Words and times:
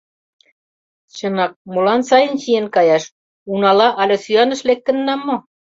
Чынак, 1.15 1.51
молан 1.71 2.01
сайын 2.09 2.35
чиен 2.41 2.67
каяш, 2.75 3.03
унала 3.51 3.87
але 4.01 4.15
сӱаныш 4.23 4.61
лектынна 4.69 5.15
мо? 5.25 5.35